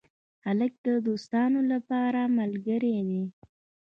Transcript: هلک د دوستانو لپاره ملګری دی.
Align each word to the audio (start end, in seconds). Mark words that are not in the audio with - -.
هلک 0.45 0.73
د 0.87 0.89
دوستانو 1.07 1.59
لپاره 1.71 2.21
ملګری 2.37 2.97
دی. 3.09 3.23